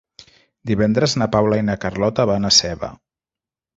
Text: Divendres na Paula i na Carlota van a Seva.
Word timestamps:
Divendres 0.69 1.13
na 1.21 1.27
Paula 1.35 1.59
i 1.61 1.65
na 1.67 1.75
Carlota 1.85 2.25
van 2.31 2.51
a 2.51 2.55
Seva. 2.61 2.91